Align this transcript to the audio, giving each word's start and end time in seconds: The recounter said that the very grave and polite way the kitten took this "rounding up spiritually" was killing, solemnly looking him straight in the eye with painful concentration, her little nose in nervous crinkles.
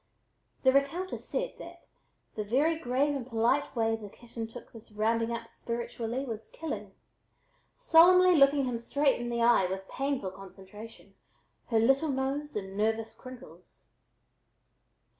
The 0.63 0.73
recounter 0.73 1.19
said 1.19 1.53
that 1.59 1.87
the 2.33 2.43
very 2.43 2.79
grave 2.79 3.15
and 3.15 3.23
polite 3.27 3.75
way 3.75 3.95
the 3.95 4.09
kitten 4.09 4.47
took 4.47 4.73
this 4.73 4.91
"rounding 4.91 5.31
up 5.31 5.47
spiritually" 5.47 6.25
was 6.25 6.47
killing, 6.51 6.93
solemnly 7.75 8.35
looking 8.35 8.65
him 8.65 8.79
straight 8.79 9.21
in 9.21 9.29
the 9.29 9.43
eye 9.43 9.67
with 9.67 9.87
painful 9.87 10.31
concentration, 10.31 11.13
her 11.67 11.77
little 11.77 12.09
nose 12.09 12.55
in 12.55 12.75
nervous 12.75 13.13
crinkles. 13.13 13.89